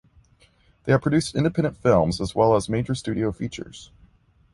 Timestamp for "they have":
0.85-1.03